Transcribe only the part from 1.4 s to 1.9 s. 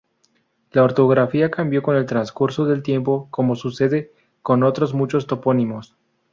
cambió